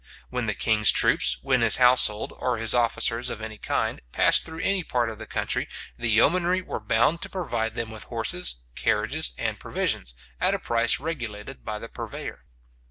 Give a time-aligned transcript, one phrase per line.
[0.31, 4.61] When the king's troops, when his household, or his officers of any kind, passed through
[4.61, 9.33] any part of the country, the yeomanry were bound to provide them with horses, carriages,
[9.37, 12.45] and provisions, at a price regulated by the purveyor.